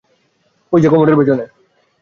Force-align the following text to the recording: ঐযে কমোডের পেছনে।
ঐযে 0.73 0.87
কমোডের 0.89 1.17
পেছনে। 1.19 1.45